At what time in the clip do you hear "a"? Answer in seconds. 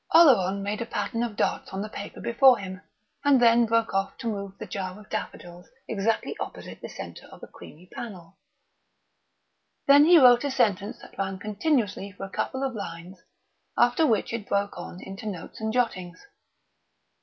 0.81-0.87, 7.43-7.47, 10.43-10.49, 12.25-12.31